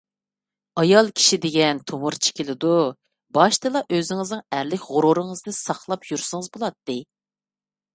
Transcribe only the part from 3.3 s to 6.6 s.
باشتىلا ئۆزىڭىزنىڭ ئەرلىك غۇرۇرىڭىزنى ساقلاپ يۈرسىڭىز